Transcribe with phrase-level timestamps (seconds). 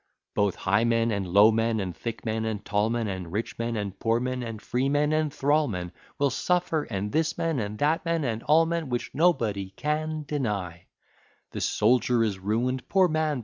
[0.33, 3.75] Both high men and low men, and thick men and tall men, And rich men
[3.77, 7.77] and poor men, and free men and thrall men, Will suffer; and this man, and
[7.77, 8.89] that man, and all men.
[8.89, 9.11] Which, &c.
[9.13, 10.81] The
[11.59, 13.39] soldier is ruin'd, poor man!